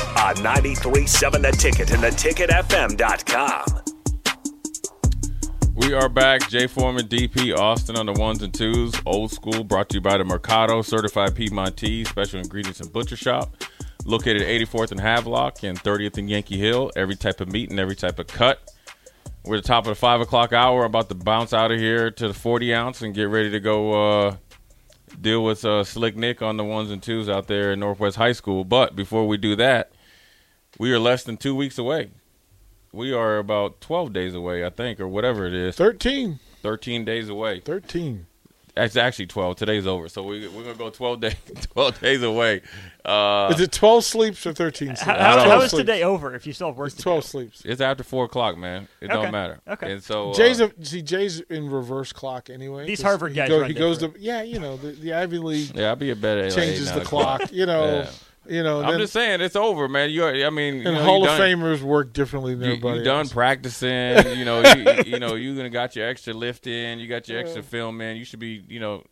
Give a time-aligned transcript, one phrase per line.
[0.00, 3.84] On 93.7 The Ticket and theticketfm.com.
[5.74, 6.48] We are back.
[6.48, 8.94] Jay Foreman, DP, Austin on the ones and twos.
[9.06, 13.56] Old school, brought to you by the Mercado, certified Piedmontese, special ingredients and butcher shop.
[14.04, 16.90] Located at 84th and Havelock and 30th and Yankee Hill.
[16.96, 18.70] Every type of meat and every type of cut.
[19.44, 20.80] We're at the top of the five o'clock hour.
[20.80, 23.60] I'm about to bounce out of here to the 40 ounce and get ready to
[23.60, 23.92] go
[24.28, 24.36] uh,
[25.20, 28.32] deal with uh, Slick Nick on the ones and twos out there in Northwest High
[28.32, 28.64] School.
[28.64, 29.92] But before we do that,
[30.78, 32.10] we are less than two weeks away.
[32.92, 35.76] We are about 12 days away, I think, or whatever it is.
[35.76, 36.38] 13.
[36.62, 37.60] 13 days away.
[37.60, 38.26] 13.
[38.76, 39.54] It's actually 12.
[39.56, 40.08] Today's over.
[40.08, 41.34] So we, we're going to go 12, day,
[41.74, 42.60] 12 days away.
[43.04, 45.00] Uh, Is it 12 sleeps or 13 sleeps?
[45.02, 45.82] How, how, how is sleeps.
[45.82, 47.26] today over if you still have work It's 12 do?
[47.28, 47.62] sleeps.
[47.64, 48.88] it's after 4 o'clock, man.
[49.00, 49.22] It Okay.
[49.22, 49.60] don't matter.
[49.68, 49.92] Okay.
[49.92, 52.86] And so uh, Jay's a, see Jay's in reverse clock anyway.
[52.86, 55.12] These 'cause Harvard he guys go- run he goes to yeah, you know the, the
[55.14, 57.52] Ivy League yeah, I'll be a better changes the clock.
[57.52, 58.08] You know,
[58.48, 58.82] you know.
[58.82, 60.10] I'm then- just saying it's over, man.
[60.10, 62.98] You, I mean, you and know, Hall of done, Famers work differently than You, everybody.
[62.98, 63.32] you done else.
[63.32, 64.36] practicing.
[64.38, 66.98] You know, you, you know, you gonna got your extra lift in.
[66.98, 68.16] You got your extra film in.
[68.16, 69.02] You should be, you know,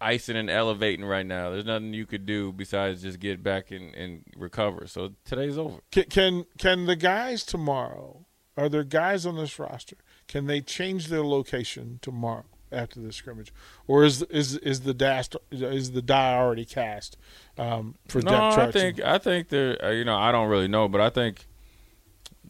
[0.00, 1.50] icing and elevating right now.
[1.50, 4.86] There's nothing you could do besides just get back and, and recover.
[4.86, 5.78] So today's over.
[5.90, 8.24] Can, can can the guys tomorrow?
[8.56, 9.96] Are there guys on this roster?
[10.28, 13.52] Can they change their location tomorrow after the scrimmage,
[13.86, 17.16] or is is is the dast is the die already cast
[17.58, 19.82] um, for no, depth I think I think there.
[19.84, 21.46] Uh, you know, I don't really know, but I think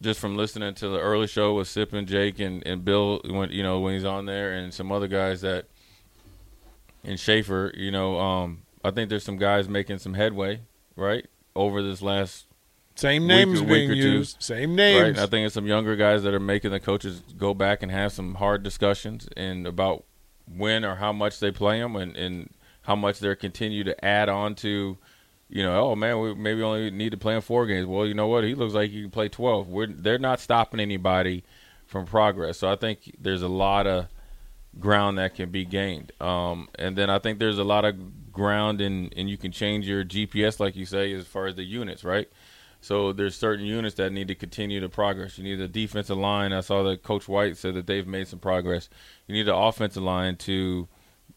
[0.00, 3.50] just from listening to the early show with Sip and Jake and, and Bill when
[3.50, 5.66] you know when he's on there and some other guys that
[7.04, 10.60] and Schaefer, you know, um, I think there's some guys making some headway
[10.96, 11.26] right
[11.56, 12.46] over this last
[12.94, 14.00] Same week- names week being or two.
[14.00, 14.42] used.
[14.42, 14.76] Same right.
[14.76, 15.08] names.
[15.08, 17.90] And I think it's some younger guys that are making the coaches go back and
[17.90, 20.04] have some hard discussions and about
[20.56, 22.50] when or how much they play them and, and
[22.82, 24.98] how much they're continue to add on to,
[25.48, 27.86] you know, oh man, we maybe only need to play in four games.
[27.86, 28.44] Well, you know what?
[28.44, 29.68] He looks like he can play twelve.
[29.68, 31.44] We're they're not stopping anybody
[31.86, 32.58] from progress.
[32.58, 34.06] So I think there's a lot of
[34.78, 36.12] ground that can be gained.
[36.20, 39.86] Um, and then I think there's a lot of ground and and you can change
[39.86, 42.28] your GPS, like you say, as far as the units, right?
[42.80, 45.36] So there's certain units that need to continue to progress.
[45.36, 46.52] You need the defensive line.
[46.52, 48.88] I saw that Coach White said that they've made some progress.
[49.26, 50.88] You need the offensive line to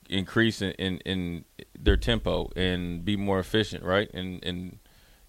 [0.09, 1.45] increase in, in, in
[1.77, 4.09] their tempo and be more efficient, right?
[4.13, 4.79] And and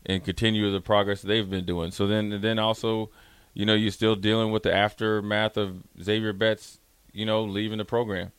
[0.07, 1.91] and continue the progress they've been doing.
[1.91, 3.11] So then then also,
[3.55, 6.79] you know, you're still dealing with the aftermath of Xavier Betts,
[7.13, 8.33] you know, leaving the program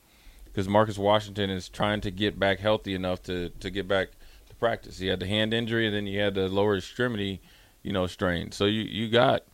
[0.44, 4.08] because Marcus Washington is trying to get back healthy enough to to get back
[4.48, 4.98] to practice.
[4.98, 7.40] He had the hand injury and then he had the lower extremity,
[7.86, 8.50] you know, strain.
[8.50, 9.44] So you you got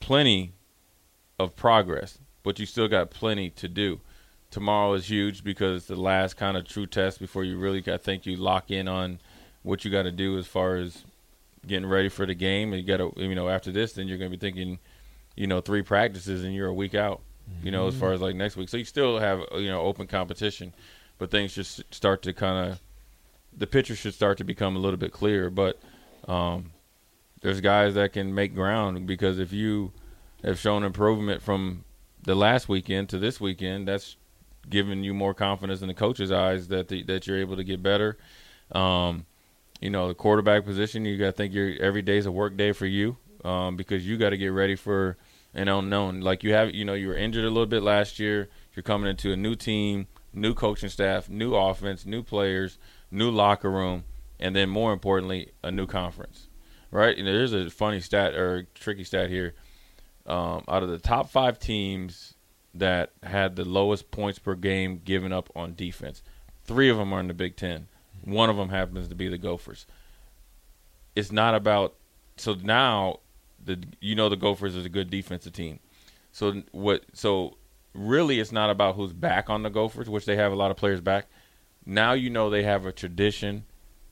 [0.00, 0.54] plenty
[1.38, 4.00] of progress, but you still got plenty to do.
[4.50, 8.24] Tomorrow is huge because the last kind of true test before you really, I think,
[8.24, 9.20] you lock in on
[9.62, 11.04] what you got to do as far as
[11.66, 12.72] getting ready for the game.
[12.72, 14.78] And you got to, you know, after this, then you're going to be thinking,
[15.36, 17.20] you know, three practices and you're a week out.
[17.62, 20.06] You know, as far as like next week, so you still have you know open
[20.06, 20.74] competition,
[21.16, 22.80] but things just start to kind of
[23.56, 25.48] the picture should start to become a little bit clearer.
[25.48, 25.78] But
[26.26, 26.72] um,
[27.40, 29.92] there's guys that can make ground because if you
[30.42, 31.84] have shown improvement from
[32.22, 34.16] the last weekend to this weekend, that's
[34.68, 37.82] giving you more confidence in the coach's eyes that the, that you're able to get
[37.82, 38.18] better.
[38.72, 39.26] Um,
[39.80, 42.72] you know, the quarterback position, you got to think your every day's a work day
[42.72, 45.16] for you um, because you got to get ready for
[45.54, 46.20] an unknown.
[46.20, 48.48] Like you have, you know, you were injured a little bit last year.
[48.74, 52.78] You're coming into a new team, new coaching staff, new offense, new players,
[53.10, 54.04] new locker room,
[54.38, 56.47] and then more importantly, a new conference.
[56.90, 57.18] Right?
[57.18, 59.54] Know, there's a funny stat or tricky stat here.
[60.26, 62.34] Um, out of the top five teams
[62.74, 66.22] that had the lowest points per game given up on defense,
[66.64, 67.88] three of them are in the Big Ten.
[68.24, 69.86] One of them happens to be the Gophers.
[71.16, 71.94] It's not about
[72.36, 73.20] so now
[73.64, 75.80] the you know the Gophers is a good defensive team.
[76.32, 77.04] So what?
[77.12, 77.56] So
[77.94, 80.76] really, it's not about who's back on the Gophers, which they have a lot of
[80.76, 81.26] players back.
[81.84, 83.64] Now you know they have a tradition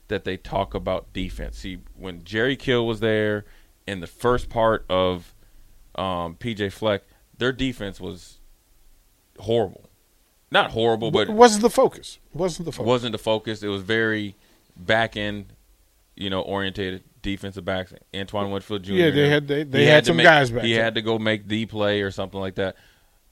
[0.08, 1.58] that they talk about defense.
[1.58, 3.44] See, when Jerry Kill was there
[3.87, 5.35] in the first part of
[5.94, 7.03] um, PJ Fleck,
[7.38, 8.38] their defense was
[9.38, 9.88] horrible.
[10.50, 12.19] Not horrible, but it wasn't the focus.
[12.32, 12.87] It wasn't the focus.
[12.87, 13.62] wasn't the focus.
[13.62, 14.37] It was very
[14.76, 15.47] back end,
[16.14, 17.93] you know, orientated defensive backs.
[18.14, 18.93] Antoine Winfield Jr.
[18.93, 20.85] Yeah, they had- they- they he had some make- guys back He there.
[20.85, 22.76] had to go make the play or something like that.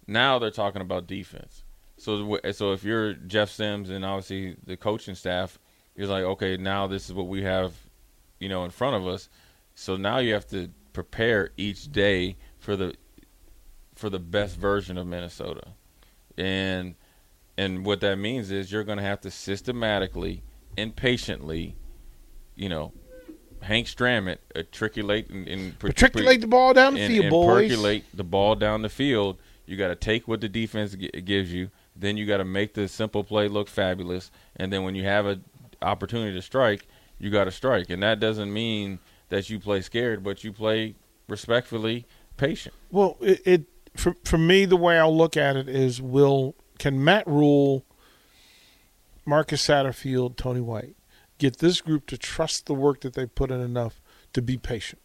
[0.08, 1.62] Now they're talking about defense.
[1.96, 5.58] So, so if you're Jeff Sims and obviously the coaching staff,
[5.96, 7.72] you're like, okay, now this is what we have,
[8.38, 9.28] you know, in front of us.
[9.74, 12.94] So now you have to prepare each day for the
[13.94, 15.68] for the best version of Minnesota,
[16.36, 16.94] and
[17.56, 20.42] and what that means is you're going to have to systematically
[20.76, 21.76] and patiently,
[22.56, 22.92] you know,
[23.62, 27.70] Hank Stram it, matriculate and, and Matriculate the ball down the and, field, and boys.
[27.70, 29.38] percolate the ball down the field.
[29.66, 31.70] You got to take what the defense g- gives you.
[31.96, 34.30] Then you got to make the simple play look fabulous.
[34.56, 35.44] And then when you have an
[35.84, 36.86] opportunity to strike,
[37.18, 37.90] you got to strike.
[37.90, 38.98] And that doesn't mean
[39.28, 40.94] that you play scared, but you play
[41.28, 42.74] respectfully patient.
[42.90, 43.64] Well, it, it
[43.96, 47.84] for for me the way I'll look at it is will can Matt Rhule,
[49.24, 50.96] Marcus Satterfield, Tony White
[51.38, 54.00] get this group to trust the work that they put in enough
[54.32, 55.00] to be patient?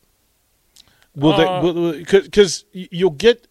[1.15, 1.99] Will Uh, they?
[1.99, 3.47] Because you'll get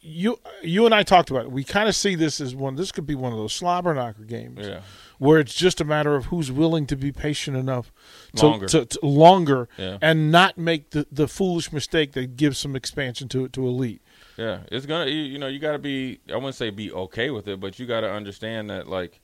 [0.00, 1.52] you you and I talked about it.
[1.52, 2.76] We kind of see this as one.
[2.76, 4.80] This could be one of those slobber knocker games Yeah.
[5.18, 7.92] Where it's just a matter of who's willing to be patient enough
[8.36, 8.66] to Longer.
[8.68, 9.98] to, to longer Yeah.
[10.00, 14.00] and not make the, the foolish mistake that gives some expansion to it to elite.
[14.36, 15.10] Yeah, it's gonna.
[15.10, 16.20] You, you know, you got to be.
[16.32, 19.18] I wouldn't say be okay with it, but you got to understand that, like,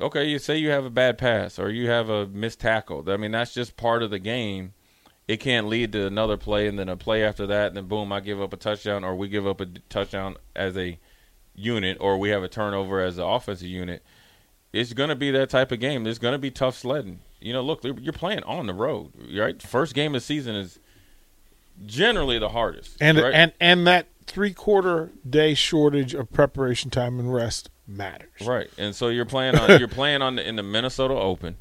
[0.00, 3.04] okay, you say you have a bad pass or you have a missed tackle.
[3.10, 4.72] I mean, that's just part of the game.
[5.28, 8.10] It can't lead to another play and then a play after that, and then boom,
[8.12, 10.98] I give up a touchdown, or we give up a touchdown as a
[11.54, 14.02] unit, or we have a turnover as an offensive unit.
[14.76, 16.04] It's going to be that type of game.
[16.04, 17.20] There's going to be tough sledding.
[17.40, 19.60] You know, look, you're playing on the road, right?
[19.60, 20.78] First game of the season is
[21.84, 23.34] generally the hardest, and right?
[23.34, 28.28] and and that three quarter day shortage of preparation time and rest matters.
[28.44, 31.56] Right, and so you're playing on you're playing on the, in the Minnesota Open,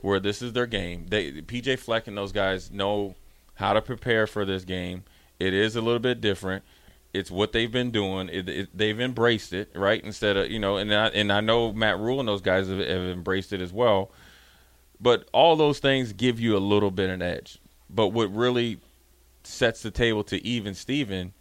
[0.00, 1.06] where this is their game.
[1.08, 3.14] They PJ Fleck and those guys know
[3.54, 5.04] how to prepare for this game.
[5.38, 6.64] It is a little bit different.
[7.14, 8.28] It's what they've been doing.
[8.28, 10.02] It, it, they've embraced it, right?
[10.02, 12.78] Instead of you know, and I, and I know Matt Rhule and those guys have,
[12.78, 14.10] have embraced it as well.
[15.00, 17.58] But all those things give you a little bit of an edge.
[17.88, 18.80] But what really
[19.44, 21.32] sets the table to even Steven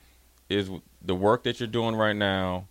[0.50, 0.70] is
[1.02, 2.68] the work that you're doing right now.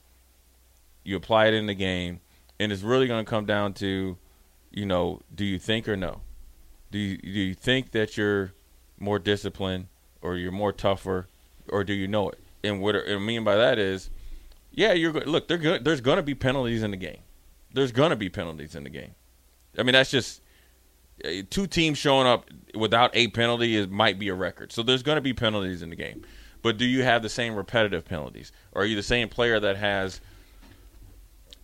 [1.03, 2.21] You apply it in the game,
[2.61, 4.17] and it's really going to come down to,
[4.71, 6.21] you know, do you think or no?
[6.93, 8.53] Do you do you think that you're
[8.99, 9.87] more disciplined
[10.21, 11.27] or you're more tougher,
[11.69, 12.39] or do you know it?
[12.65, 14.11] And what I mean by that is,
[14.71, 15.49] yeah, you're look.
[15.49, 17.21] There's going to be penalties in the game.
[17.75, 19.15] There's going to be penalties in the game.
[19.79, 20.43] I mean, that's just
[21.25, 24.73] uh, two teams showing up without a penalty is might be a record.
[24.73, 26.25] So there's going to be penalties in the game.
[26.63, 28.53] But do you have the same repetitive penalties?
[28.73, 30.21] Or are you the same player that has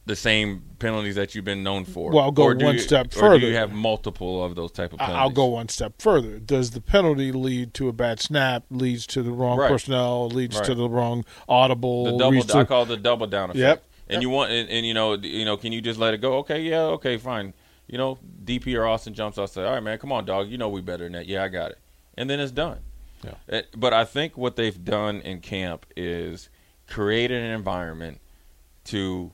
[0.08, 2.10] the same penalties that you've been known for?
[2.10, 3.46] Well, I'll go one you- step Or do further.
[3.46, 5.20] you have multiple of those type of penalties?
[5.20, 6.38] I'll go one step further.
[6.38, 8.64] Does the penalty lead to a bad snap?
[8.70, 9.70] Leads to the wrong Right.
[9.70, 10.28] personnel?
[10.28, 10.64] Leads Right.
[10.66, 12.04] to the wrong audible?
[12.06, 12.42] the double.
[12.42, 13.58] to- I call it the double down effect.
[13.58, 13.84] Yep.
[14.10, 16.38] And you want, and, and you know, you know, can you just let it go?
[16.38, 17.52] Okay, yeah, okay, fine.
[17.86, 19.38] You know, DP or Austin jumps.
[19.38, 20.48] I say, all right, man, come on, dog.
[20.48, 21.26] You know we better than that.
[21.26, 21.78] Yeah, I got it.
[22.16, 22.78] And then it's done.
[23.22, 23.34] Yeah.
[23.48, 26.48] It- but I think what they've done in camp is
[26.86, 28.20] created an environment
[28.84, 29.32] to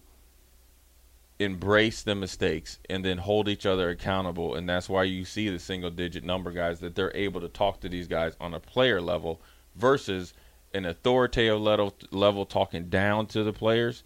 [1.38, 5.59] embrace the mistakes and then hold each other accountable and that's why you see the
[5.59, 9.00] single digit number guys that they're able to talk to these guys on a player
[9.00, 9.41] level
[9.75, 10.33] versus
[10.73, 14.05] an authoritative level level talking down to the players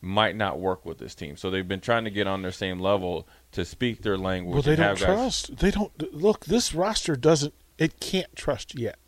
[0.00, 1.36] might not work with this team.
[1.36, 4.54] So they've been trying to get on their same level to speak their language.
[4.54, 5.56] Well, they and don't have guys- trust.
[5.58, 6.46] They don't look.
[6.46, 7.54] This roster doesn't.
[7.78, 8.98] It can't trust yet.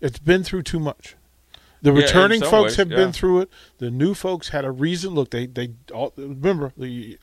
[0.00, 1.16] It's been through too much.
[1.82, 2.96] The Yeah, returning folks ways, have yeah.
[2.96, 3.50] been through it.
[3.78, 5.14] The new folks had a reason.
[5.14, 7.18] Look, they they all remember the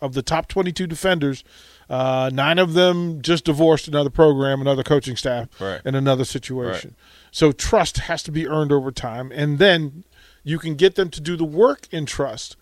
[0.00, 1.42] of the top twenty two defenders,
[1.90, 5.80] uh, nine of them just divorced another program, another coaching staff, Right.
[5.84, 6.94] in another situation.
[7.30, 10.04] So trust has to be earned over time, and then
[10.44, 12.56] you can get them to do the work in trust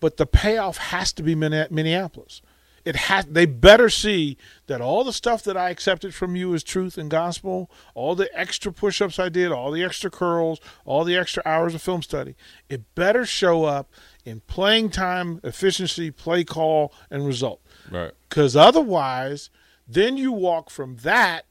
[0.00, 2.40] but the payoff has to be Minne- Minneapolis.
[2.84, 3.26] It has.
[3.26, 7.10] They better see that all the stuff that I accepted from you is truth and
[7.10, 11.74] gospel, all the extra push-ups I did, all the extra curls, all the extra hours
[11.74, 12.36] of film study,
[12.68, 13.90] it better show up
[14.24, 17.60] in playing time, efficiency, play call, and result.
[17.90, 18.12] Right.
[18.28, 19.50] Because otherwise,
[19.86, 21.44] then you walk from that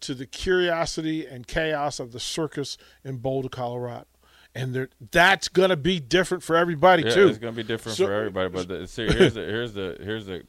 [0.00, 4.06] to the curiosity and chaos of the circus in Boulder, Colorado.
[4.54, 7.28] And that's going to be different for everybody Yeah, too.
[7.28, 8.48] it's going to be different So- for everybody.
[8.48, 10.42] But the, see, here's the here's the here's the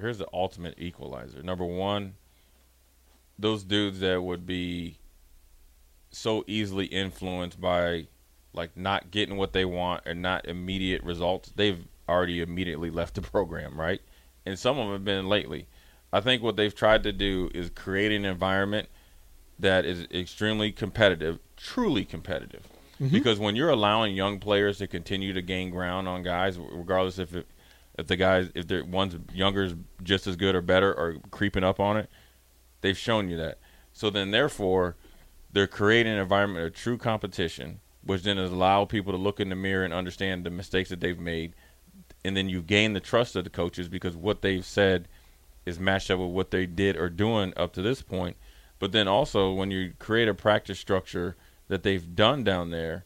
[0.00, 1.42] here's the ultimate equalizer.
[1.42, 2.14] Number one,
[3.38, 4.98] those dudes that would be
[6.10, 8.06] so easily influenced by
[8.52, 13.22] like not getting what they want and not immediate results, they've already immediately left the
[13.22, 14.00] program, right?
[14.46, 15.66] And some of them have been lately.
[16.12, 18.88] I think what they've tried to do is create an environment
[19.58, 22.62] that is extremely competitive, truly competitive.
[23.00, 23.12] Mm-hmm.
[23.12, 27.34] Because when you're allowing young players to continue to gain ground on guys, regardless if
[27.34, 27.46] it,
[27.98, 31.64] if the guys if they're one's younger is just as good or better or creeping
[31.64, 32.10] up on it,
[32.80, 33.58] they've shown you that.
[33.92, 34.96] So then, therefore,
[35.52, 39.48] they're creating an environment of true competition, which then has allowed people to look in
[39.48, 41.54] the mirror and understand the mistakes that they've made,
[42.24, 45.08] and then you gain the trust of the coaches because what they've said
[45.64, 48.36] is matched up with what they did or doing up to this point.
[48.78, 51.36] But then also, when you create a practice structure
[51.68, 53.04] that they've done down there,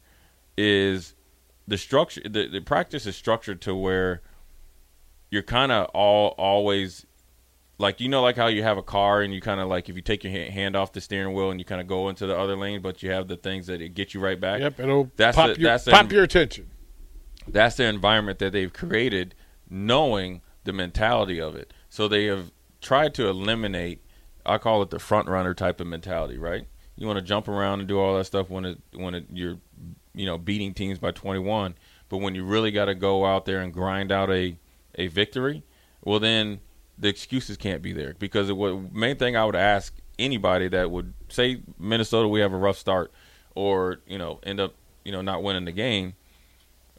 [0.57, 1.14] is
[1.68, 4.23] the structure the, the practice is structured to where
[5.30, 7.04] you're kind of all always
[7.78, 9.97] like you know like how you have a car and you kind of like if
[9.97, 12.37] you take your hand off the steering wheel and you kind of go into the
[12.37, 14.61] other lane but you have the things that it get you right back.
[14.61, 16.70] Yep, it'll That's pop, the- your, that's the- pop your attention.
[17.47, 19.35] that's the environment that they've created
[19.70, 21.73] knowing the mentality of it.
[21.88, 24.02] So they have tried to eliminate
[24.47, 26.66] i call it the front runner type of mentality right?
[26.97, 29.58] You want to jump around and do all that stuff when it when it, you're
[30.14, 31.75] you know beating teams by 21
[32.08, 34.56] but when you really got to go out there and grind out a
[34.99, 35.62] a victory
[36.05, 36.61] well then
[37.00, 38.17] the excuses can't be there.
[38.19, 42.57] Because the main thing i would ask anybody that would say minnesota we have a
[42.57, 43.12] rough start
[43.55, 44.75] or you know end up
[45.05, 46.14] you know not winning the game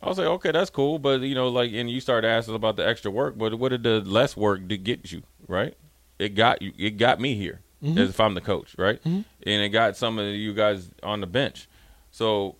[0.01, 2.77] I was like, okay, that's cool, but you know, like, and you start asking about
[2.77, 5.75] the extra work, but what did the less work to get you, right?
[6.18, 7.98] It got you, it got me here, mm-hmm.
[7.98, 9.00] as if I'm the coach, right?
[9.00, 9.22] Mm-hmm.
[9.44, 11.68] And it got some of you guys on the bench,
[12.12, 12.56] so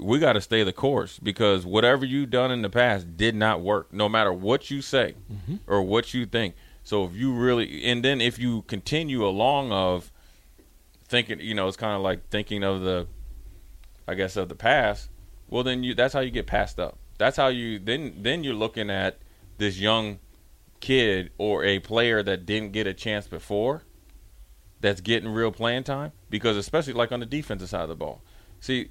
[0.00, 3.60] we got to stay the course because whatever you've done in the past did not
[3.60, 5.56] work, no matter what you say mm-hmm.
[5.66, 6.54] or what you think.
[6.82, 10.10] So if you really, and then if you continue along of
[11.04, 13.06] thinking, you know, it's kind of like thinking of the,
[14.08, 15.10] I guess, of the past
[15.50, 16.96] well then you that's how you get passed up.
[17.18, 19.18] That's how you then then you're looking at
[19.58, 20.20] this young
[20.78, 23.82] kid or a player that didn't get a chance before
[24.80, 28.22] that's getting real playing time because especially like on the defensive side of the ball.
[28.60, 28.90] See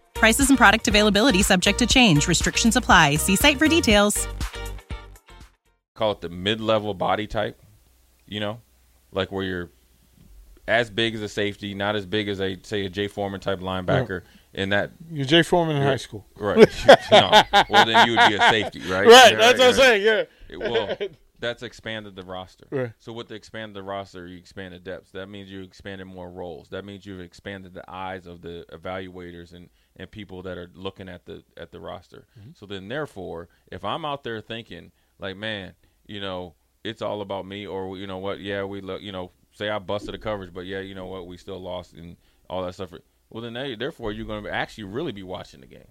[0.21, 2.27] Prices and product availability subject to change.
[2.27, 3.15] Restrictions apply.
[3.15, 4.27] See site for details.
[5.95, 7.59] call it the mid-level body type
[8.27, 8.59] you know
[9.11, 9.69] like where you're
[10.67, 13.59] as big as a safety not as big as a say a Jay Foreman type
[13.61, 14.21] linebacker
[14.53, 16.23] In that You're Jay Foreman in high school.
[16.37, 16.57] right
[17.11, 17.41] no.
[17.69, 19.75] well then you would be a safety right Right, Yeah, that's what I'm right.
[19.75, 20.01] saying.
[20.03, 20.23] Yeah.
[20.49, 20.97] It- well,
[21.39, 22.65] that's expanded the roster.
[22.69, 22.91] Right.
[22.99, 25.11] So with the expanded the roster, you expanded depth.
[25.13, 26.69] That means you expanded more roles.
[26.69, 29.67] That means you've expanded the eyes of the evaluators and,
[30.01, 32.25] and people that are looking at the at the roster.
[32.39, 32.51] Mm-hmm.
[32.55, 35.73] So then, therefore, if I'm out there thinking like, man,
[36.07, 38.39] you know, it's all about me, or you know what?
[38.39, 41.27] Yeah, we look, you know, say I busted the coverage, but yeah, you know what?
[41.27, 42.17] We still lost and
[42.49, 42.93] all that stuff.
[43.29, 45.87] Well, then, they, therefore, you're going to actually really be watching the game.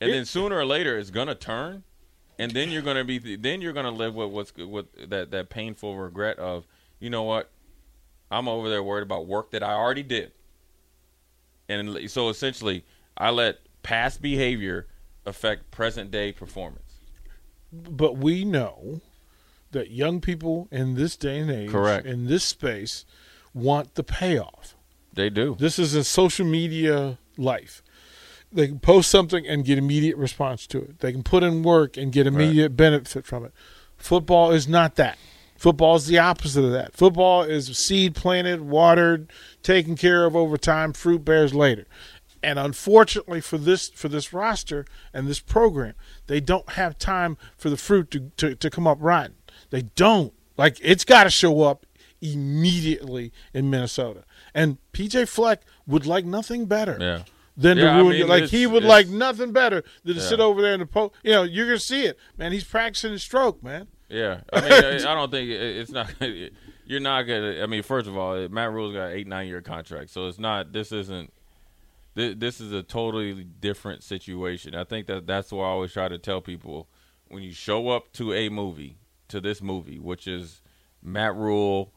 [0.00, 1.84] And then sooner or later, it's going to turn
[2.38, 5.98] and then you're gonna be then you're gonna live with what's with that that painful
[5.98, 6.66] regret of
[6.98, 7.50] you know what
[8.30, 10.32] I'm over there worried about work that I already did,
[11.70, 12.84] and so essentially
[13.16, 14.86] I let past behavior
[15.26, 16.98] affect present day performance.
[17.72, 19.00] But we know
[19.70, 22.06] that young people in this day and age, Correct.
[22.06, 23.04] in this space,
[23.54, 24.74] want the payoff.
[25.12, 25.56] They do.
[25.58, 27.82] This is a social media life.
[28.52, 30.98] They can post something and get immediate response to it.
[31.00, 33.52] They can put in work and get immediate benefit from it.
[33.96, 35.18] Football is not that.
[35.60, 36.94] Football is the opposite of that.
[36.96, 39.30] Football is seed planted, watered,
[39.62, 40.94] taken care of over time.
[40.94, 41.84] Fruit bears later.
[42.42, 45.92] And unfortunately for this for this roster and this program,
[46.28, 49.34] they don't have time for the fruit to, to, to come up rotten.
[49.68, 50.32] They don't.
[50.56, 51.84] Like it's got to show up
[52.22, 54.24] immediately in Minnesota.
[54.54, 57.22] And PJ Fleck would like nothing better Yeah.
[57.54, 58.24] than Yeah, to ruin mean, you.
[58.26, 60.26] Like he would like nothing better than to Yeah.
[60.26, 61.12] sit over there in the post.
[61.22, 62.50] You know, you're gonna see it, man.
[62.52, 63.88] He's practicing his stroke, man.
[64.10, 64.72] Yeah, I mean,
[65.06, 66.12] I, don't think it, it's not.
[66.20, 66.50] You
[66.84, 67.62] you're not gonna.
[67.62, 70.40] I mean, first of all, Matt Rhule's got an eight nine year contract, so it's
[70.40, 70.72] not.
[70.72, 71.32] This isn't.
[72.14, 74.74] This, this is a totally different situation.
[74.74, 76.88] I think that that's why I always try to tell people
[77.28, 78.96] when you show up to a movie,
[79.28, 80.62] to this movie, which is
[81.00, 81.92] Matt Rhule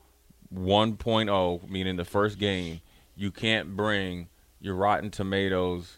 [0.54, 2.82] 1.0, meaning the first game,
[3.16, 4.28] you can't bring
[4.60, 5.98] your Rotten Tomatoes,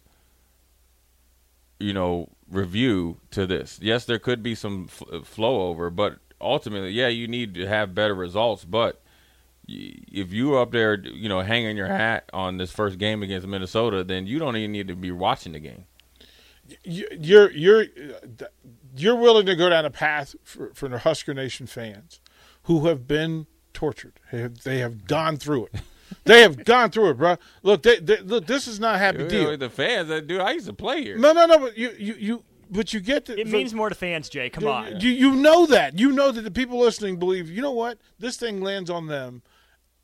[1.85, 3.79] you know, review to this.
[3.79, 7.67] Yes, there could be some f- uh, flow over, but ultimately, yeah, you need to
[7.67, 8.65] have better results.
[8.65, 9.03] But
[9.67, 14.03] if you're up there, you know, hanging your hat on this first game against Minnesota,
[14.03, 15.85] then you don't even need to be watching the game.
[16.83, 18.45] You're you're uh,
[18.97, 22.19] you're willing to go down a path for, for the Husker Nation fans
[22.63, 24.19] who have been tortured.
[24.31, 25.81] They have gone through it.
[26.23, 27.37] They have gone through it, bro.
[27.63, 28.45] Look, they, they, look.
[28.45, 29.43] This is not a happy You deal.
[29.43, 31.17] know, the fans, that dude, I used to play here.
[31.17, 31.59] No, no, no.
[31.59, 32.43] But you, you, you.
[32.69, 33.39] But you get the.
[33.39, 34.49] It means more to fans, Jay.
[34.49, 34.99] Come on.
[34.99, 35.99] You, you know that.
[35.99, 37.49] You know that the people listening believe.
[37.49, 37.99] You know what?
[38.17, 39.43] This thing lands on them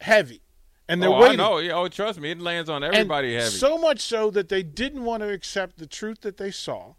[0.01, 0.41] heavy,
[0.87, 1.39] and they're oh, waiting.
[1.39, 1.57] I know.
[1.57, 3.49] Yeah, oh, trust me, it lands on And everybody heavy.
[3.49, 6.93] So much so that they didn't want to accept the truth that they saw,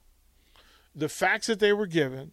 [0.95, 2.33] the facts that they were given,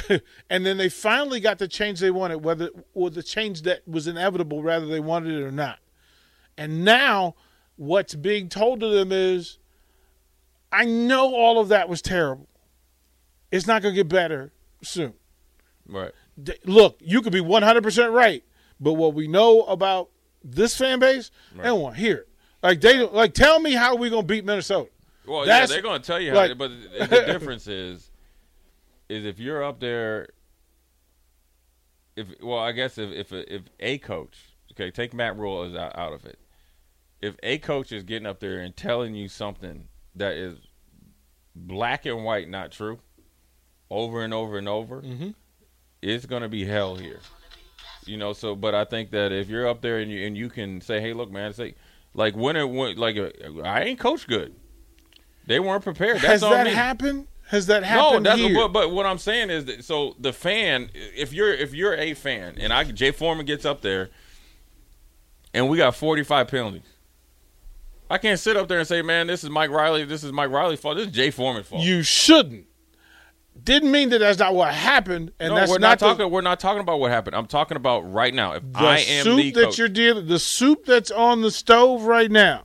[0.50, 4.06] and then they finally got the change they wanted, whether or the change that was
[4.06, 5.78] inevitable, whether they wanted it or not.
[6.56, 7.34] And now,
[7.76, 9.58] what's being told to them is,
[10.70, 12.48] I know all of that was terrible.
[13.50, 15.14] It's not going to get better soon.
[15.88, 16.12] right.
[16.64, 18.42] Look, you could be 100% right,
[18.80, 20.08] but what we know about
[20.42, 22.28] this fan base, they don't want to hear it.
[22.62, 24.88] Like they like tell me how we going to beat Minnesota.
[25.26, 26.36] Well, That's- yeah, they're going to tell you how.
[26.36, 28.10] like- but the, difference is,
[29.08, 30.28] is if you're up there.
[32.16, 34.36] If well, I guess if if if a coach,
[34.72, 36.38] okay, take Matt Rhule as out, out of it.
[37.22, 39.86] If a coach is getting up there and telling you something
[40.16, 40.58] that is
[41.54, 42.98] black and white, not true,
[43.90, 45.30] over and over and over, Mm-hmm.
[46.02, 47.20] it's going to be hell here.
[48.04, 50.48] You know, so but I think that if you're up there and you and you
[50.48, 51.76] can say, "Hey, look, man, say
[52.14, 53.30] like when it went like uh,
[53.62, 54.54] I ain't coached good."
[55.46, 56.16] They weren't prepared.
[56.16, 56.72] That's Has that me.
[56.72, 57.26] happened?
[57.48, 58.24] Has that happened?
[58.24, 58.54] No, that's here?
[58.56, 62.14] but, but what I'm saying is that so the fan, if you're if you're a
[62.14, 64.10] fan, and I Jay Foreman gets up there,
[65.54, 66.82] and we got 45 penalties.
[68.12, 70.04] I can't sit up there and say, "Man, this is Mike Riley.
[70.04, 70.98] This is Mike Riley's fault.
[70.98, 72.66] This is Jay Foreman's fault." you shouldn't.
[73.64, 76.30] Didn't mean that that's not what happened, and no, that's we're not, the, talking.
[76.30, 77.36] We're not talking about what happened.
[77.36, 78.52] I'm talking about right now.
[78.52, 80.26] If the I am soup the that coach, you're dealing.
[80.26, 82.64] The soup that's on the stove right now,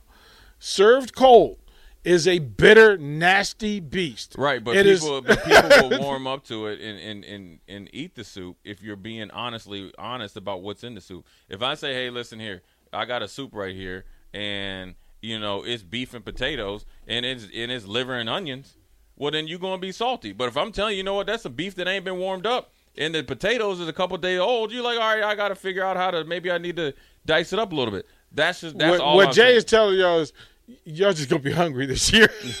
[0.58, 1.56] served cold,
[2.04, 4.34] is a bitter, nasty beast.
[4.36, 7.58] Right, but It is- people, but people will warm up to it and, and, and,
[7.68, 11.26] and eat the soup if you're being honestly honest about what's in the soup.
[11.48, 15.62] If I say, "Hey, listen here, I got a soup right here, and you know
[15.64, 18.76] it's beef and potatoes, and it's and it's liver and onions,"
[19.16, 20.32] well, then you're gonna be salty.
[20.32, 22.46] But if I'm telling you, you know what, that's a beef that ain't been warmed
[22.46, 25.48] up, and the potatoes is a couple days old, you're like, all right, I got
[25.48, 26.94] to figure out how to maybe I need to
[27.26, 28.06] dice it up a little bit.
[28.32, 29.16] That's just that's what, all.
[29.16, 29.56] what I'm Jay saying.
[29.56, 30.32] is telling y'all is
[30.84, 32.28] y'all just gonna be hungry this year.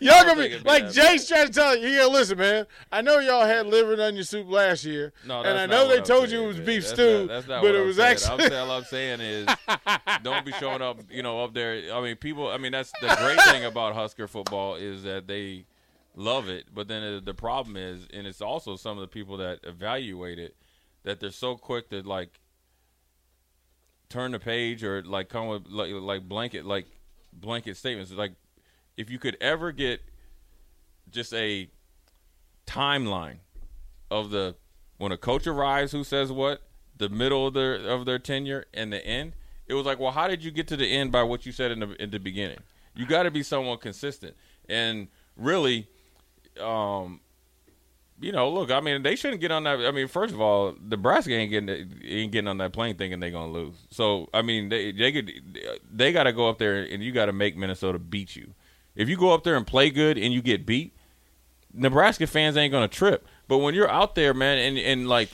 [0.00, 1.88] y'all gonna be be like Jay's trying to tell you.
[1.88, 2.66] Yeah, listen, man.
[2.90, 5.98] I know y'all had liver and onion soup last year, No, and I know they
[5.98, 6.66] I'm told saying, you it was man.
[6.66, 8.10] beef That's stew, not- that's not but it I'm was saying.
[8.12, 8.56] actually.
[8.56, 9.48] I'm all I'm saying is,
[10.22, 11.92] don't be showing up, you know, up there.
[11.92, 12.48] I mean, people.
[12.48, 15.64] I mean, that's the great thing about Husker football is that they
[16.14, 19.60] love it, but then the problem is, and it's also some of the people that
[19.64, 20.54] evaluate it,
[21.04, 22.38] that they're so quick to like
[24.12, 26.86] turn the page or like come with like, like blanket like
[27.32, 28.12] blanket statements.
[28.12, 28.32] Like,
[28.96, 30.00] if you could ever get
[31.10, 31.68] just a
[32.66, 33.38] timeline
[34.10, 34.54] of the
[34.98, 36.62] when a coach arrives who says what
[36.96, 39.32] the middle of their of their tenure and the end
[39.66, 41.72] it was like well how did you get to the end by what you said
[41.72, 42.58] in the in the beginning
[42.94, 44.36] you got to be somewhat consistent
[44.68, 45.88] and really
[46.60, 47.20] um
[48.20, 50.74] you know look i mean they shouldn't get on that i mean first of all
[50.80, 51.68] nebraska ain't getting
[52.04, 55.32] ain't getting on that plane thinking they're gonna lose so i mean they they could
[55.92, 58.54] they got to go up there and you got to make minnesota beat you
[58.94, 60.94] if you go up there and play good and you get beat
[61.72, 63.26] Nebraska fans ain't gonna trip.
[63.48, 65.30] But when you're out there, man, and and like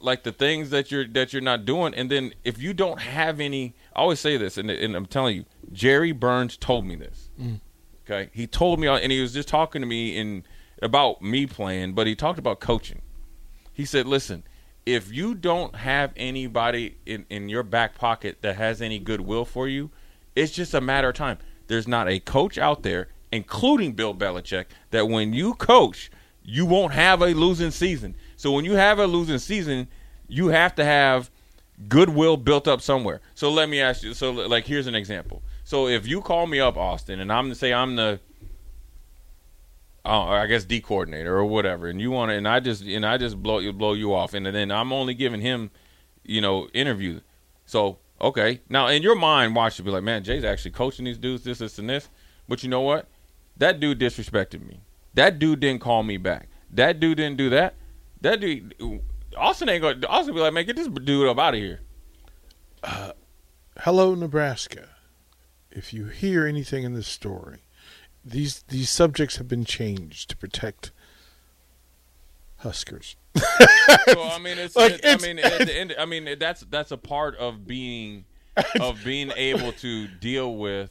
[0.00, 3.40] like the things that you're that you're not doing, and then if you don't have
[3.40, 7.30] any, I always say this, and, and I'm telling you, Jerry Burns told me this.
[7.40, 7.60] Mm.
[8.04, 10.44] Okay, he told me, and he was just talking to me in
[10.82, 13.02] about me playing, but he talked about coaching.
[13.72, 14.44] He said, "Listen,
[14.84, 19.68] if you don't have anybody in in your back pocket that has any goodwill for
[19.68, 19.90] you,
[20.34, 21.38] it's just a matter of time.
[21.68, 26.10] There's not a coach out there, including Bill Belichick, that when you coach,
[26.42, 28.14] you won't have a losing season.
[28.36, 29.88] So when you have a losing season,
[30.28, 31.30] you have to have
[31.88, 33.20] goodwill built up somewhere.
[33.34, 34.14] So let me ask you.
[34.14, 35.42] So like, here's an example.
[35.64, 38.20] So if you call me up, Austin, and I'm to say I'm the
[40.04, 43.06] uh, I guess D coordinator or whatever, and you want to, and I just and
[43.06, 45.70] I just blow you blow you off, and then I'm only giving him,
[46.24, 47.20] you know, interview.
[47.66, 51.18] So okay, now in your mind, watch it be like, man, Jay's actually coaching these
[51.18, 52.08] dudes, this, this, and this.
[52.48, 53.08] But you know what?
[53.56, 54.80] That dude disrespected me.
[55.14, 56.48] That dude didn't call me back.
[56.70, 57.74] That dude didn't do that.
[58.22, 58.74] That dude,
[59.36, 60.00] Austin ain't going.
[60.00, 61.80] to Austin be like, man, get this dude up out of here.
[63.80, 64.90] Hello, Nebraska.
[65.70, 67.60] If you hear anything in this story,
[68.24, 70.92] these these subjects have been changed to protect
[72.58, 73.16] Huskers.
[73.34, 76.60] So I mean, it's, Like, it- I it's- mean, at the end, I mean, that's
[76.70, 78.24] that's a part of being
[78.80, 80.90] of being able to deal with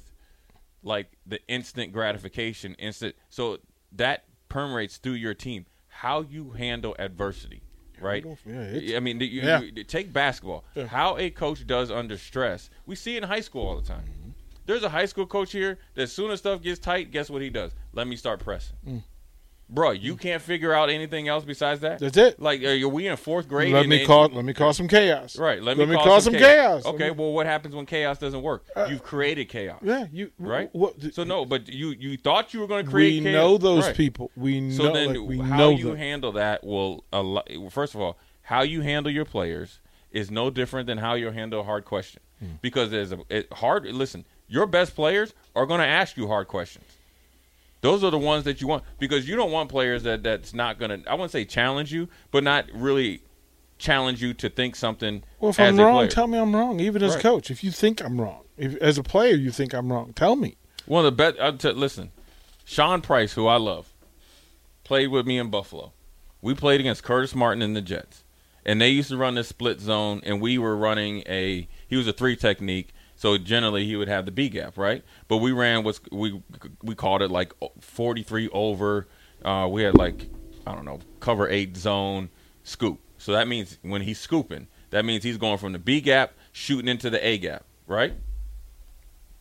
[0.83, 3.15] like the instant gratification, instant.
[3.29, 3.59] So
[3.93, 5.65] that permeates through your team.
[5.87, 7.61] How you handle adversity,
[7.99, 8.25] right?
[8.45, 9.61] yeah, I mean, you, Yeah.
[9.61, 10.63] you- take basketball.
[10.87, 12.69] How a coach does under stress.
[12.85, 14.03] We see in high school all the time.
[14.65, 17.41] There's a high school coach here that as soon as stuff gets tight, guess what
[17.41, 17.71] he does?
[17.93, 18.75] Let me start pressing.
[18.87, 19.03] Mm.
[19.73, 21.99] Bro, you can't figure out anything else besides that.
[21.99, 22.41] That's it.
[22.41, 23.71] Like, are we in fourth grade?
[23.71, 24.27] Let and- me and- call.
[24.27, 25.37] Let me call some chaos.
[25.39, 25.63] Right.
[25.63, 26.83] Let me, me call, call some, some chaos.
[26.83, 26.85] chaos.
[26.93, 27.05] Okay.
[27.05, 28.65] me- Uh, well, what happens when chaos doesn't work?
[28.89, 29.79] You've created chaos.
[29.81, 30.07] Yeah.
[30.11, 30.69] You Right.
[30.73, 33.11] What, So no, but you you thought you were going to create.
[33.11, 33.23] Chaos.
[33.23, 33.41] We chaos.
[33.41, 33.95] know those Right.
[33.95, 34.29] people.
[34.35, 35.95] We So then, like, we how know you them.
[35.97, 39.79] handle that will a first of all, how you handle your players
[40.11, 42.21] is no different than how you handle a hard question.
[42.39, 42.47] Hmm.
[42.61, 43.85] Because there's a it, hard.
[43.85, 46.85] Listen, your best players are going to ask you hard questions.
[47.79, 50.77] Those are the ones that you want because you don't want players that that's not
[50.77, 51.09] going to.
[51.09, 53.21] I wouldn't say challenge you, but not really
[53.79, 55.23] challenge you to think something.
[55.39, 56.07] Well, if I'm a wrong, player.
[56.09, 56.79] tell me I'm wrong.
[56.79, 57.23] Even as Right.
[57.23, 60.35] coach, if you think I'm wrong, if as a player you think I'm wrong, tell
[60.35, 60.57] me.
[60.85, 61.39] One of the best.
[61.39, 62.11] Uh, t- listen,
[62.65, 63.91] Shawn Price, who I love,
[64.83, 65.93] played with me in Buffalo.
[66.41, 68.23] We played against Curtis Martin and the Jets,
[68.63, 71.67] and they used to run this split zone, and we were running a.
[71.87, 72.89] He was a three technique,
[73.21, 75.03] so generally he would have the B gap, right?
[75.27, 76.41] But we ran what's we
[76.81, 79.07] we called it like forty three over.
[79.45, 80.27] Uh, we had like
[80.65, 82.29] I don't know cover eight zone
[82.63, 82.99] scoop.
[83.19, 86.87] So that means when he's scooping, that means he's going from the B gap shooting
[86.87, 88.13] into the A gap, right?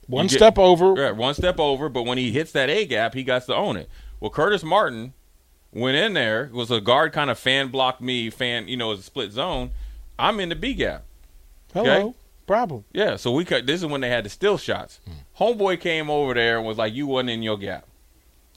[0.08, 0.94] One get- step over.
[1.00, 3.78] Yeah, one step over, but when he hits that A gap, he got to own
[3.78, 3.88] it.
[4.20, 5.14] Well, Curtis Martin
[5.72, 8.98] went in there, was a guard kind of fan blocked me, fan, you know, as
[8.98, 9.70] a split zone.
[10.18, 11.04] I'm in the B gap.
[11.72, 12.08] Hello.
[12.08, 12.16] Okay.
[12.50, 12.84] Problem.
[12.92, 13.64] Yeah, so we cut.
[13.64, 14.98] This is when they had the still shots.
[15.04, 15.44] Hmm.
[15.44, 17.86] Homeboy came over there and was like, "You wasn't in your gap."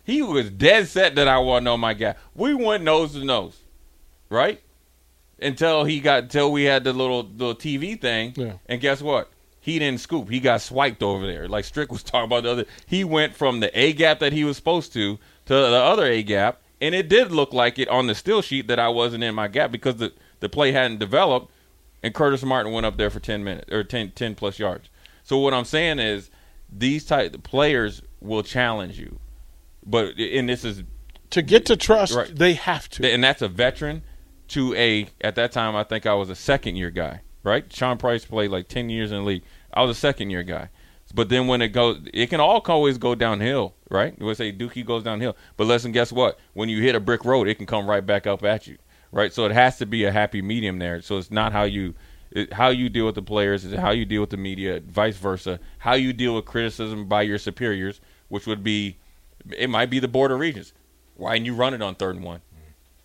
[0.03, 2.17] He was dead set that I wasn't on my gap.
[2.33, 3.59] We went nose to nose,
[4.29, 4.59] right?
[5.39, 8.33] Until he got until we had the little little TV thing.
[8.35, 8.53] Yeah.
[8.65, 9.29] And guess what?
[9.59, 10.27] He didn't scoop.
[10.27, 11.47] He got swiped over there.
[11.47, 12.65] Like Strick was talking about the other.
[12.87, 16.23] He went from the A gap that he was supposed to to the other A
[16.23, 19.35] gap, and it did look like it on the still sheet that I wasn't in
[19.35, 21.52] my gap because the the play hadn't developed
[22.03, 24.89] and Curtis Martin went up there for 10 minutes or 10, 10 plus yards.
[25.23, 26.29] So what I'm saying is
[26.71, 29.19] these type players will challenge you.
[29.85, 30.83] But and this is
[31.31, 32.35] To get to trust, Right.
[32.35, 33.09] they have to.
[33.09, 34.03] and that's a veteran
[34.49, 37.71] to a at that time I think I was a second year guy, right?
[37.73, 39.43] Shawn Price played like 10 years in the league.
[39.73, 40.69] I was a second year guy.
[41.15, 44.17] But then when it goes, it can all always go downhill, right?
[44.19, 45.35] We say Dookie goes downhill.
[45.57, 46.39] But listen, guess what?
[46.53, 48.77] When you hit a brick road, it can come right back up at you,
[49.13, 49.31] right?
[49.31, 51.01] So it has to be a happy medium there.
[51.01, 51.93] So it's not how you
[52.31, 55.15] it, how you deal with the players, it's how you deal with the media, vice
[55.15, 55.59] versa.
[55.77, 58.97] How you deal with criticism by your superiors, which would be,
[59.55, 60.73] it might be the board of regents.
[61.15, 62.41] Why didn't you run it on third and one?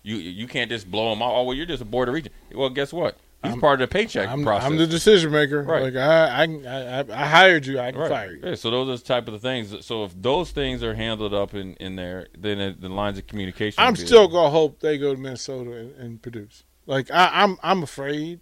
[0.03, 1.35] You you can't just blow them out.
[1.35, 2.35] Oh well, you're just a board of regent.
[2.55, 3.19] Well, guess what?
[3.45, 4.69] He's part of the paycheck I'm, process.
[4.69, 5.63] I'm the decision maker.
[5.63, 5.85] Right.
[5.85, 7.79] Like I, I, I, I hired you.
[7.79, 8.11] I can Right.
[8.11, 8.41] fire you.
[8.43, 9.87] Yeah, so those are the type of the things.
[9.87, 13.27] So if those things are handled up in, in there, then it, the lines of
[13.29, 13.83] communication.
[13.83, 14.33] I'm still there.
[14.35, 16.65] gonna hope they go to Minnesota and, and produce.
[16.87, 18.41] Like I, I'm, I'm afraid.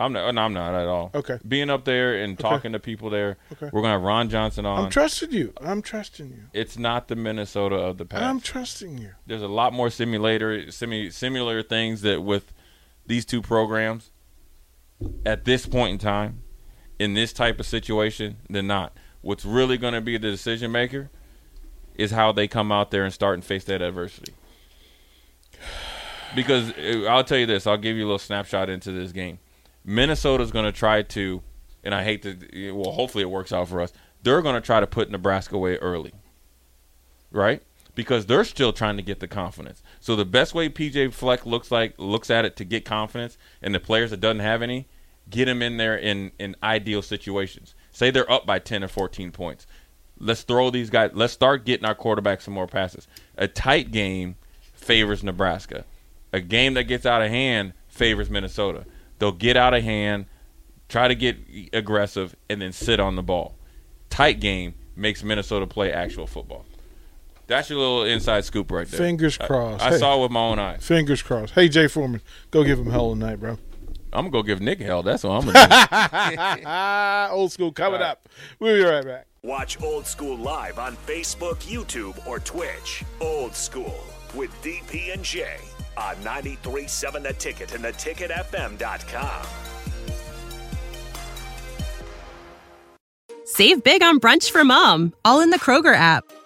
[0.00, 0.34] I'm not.
[0.34, 1.12] No, I'm not at all.
[1.14, 1.38] Okay.
[1.46, 3.70] Being up there and talking to people there, Okay.
[3.72, 4.86] we're gonna have Ron Johnson on.
[4.86, 5.52] I'm trusting you.
[5.60, 6.42] I'm trusting you.
[6.52, 8.24] it's not the Minnesota of the past.
[8.24, 9.10] I'm trusting you.
[9.28, 12.52] There's a lot more simulator, simi, similar things that with
[13.06, 14.10] these two programs
[15.24, 16.42] at this point in time,
[16.98, 18.96] in this type of situation, than not.
[19.20, 21.10] What's really going to be the decision maker
[21.94, 24.34] is how they come out there and start and face that adversity.
[26.34, 29.38] Because uh, I'll tell you this, I'll give you a little snapshot into this game.
[29.84, 31.42] Minnesota's going to try to,
[31.82, 33.92] and I hate to, well, hopefully it works out for us.
[34.22, 36.12] They're going to try to put Nebraska away early
[37.34, 37.62] right?
[37.94, 39.82] Because they're still trying to get the confidence.
[40.00, 43.74] So the best way PJ Fleck looks like looks at it to get confidence, and
[43.74, 44.88] the players that doesn't have any,
[45.30, 47.74] get them in there in in ideal situations.
[47.92, 49.66] Say they're up by ten or fourteen points.
[50.18, 51.10] Let's throw these guys.
[51.14, 53.06] Let's start getting our quarterback some more passes.
[53.36, 54.36] A tight game
[54.74, 55.84] favors Nebraska.
[56.32, 58.84] A game that gets out of hand favors Minnesota.
[59.18, 60.26] They'll get out of hand,
[60.88, 61.36] try to get
[61.72, 63.56] aggressive, and then sit on the ball.
[64.10, 66.64] Tight game makes Minnesota play actual football.
[67.46, 68.98] That's your little inside scoop right there.
[68.98, 69.84] Fingers crossed.
[69.84, 69.98] I, Hey.
[69.98, 70.84] saw it with my own eyes.
[70.86, 71.52] Fingers crossed.
[71.54, 73.58] Hey, Jay Foreman, go give him hell tonight, bro.
[74.12, 75.02] I'm gonna go give Nick hell.
[75.02, 77.34] That's what I'm gonna do.
[77.34, 78.28] Old school coming up.
[78.60, 79.26] We'll be right back.
[79.42, 83.02] Watch Old School live on Facebook, YouTube, or Twitch.
[83.20, 83.94] Old School
[84.34, 85.56] with DP and J
[85.98, 89.46] on 93.7 The Ticket and theticketfm.com.
[93.44, 96.24] Save big on brunch for mom, all in the Kroger app.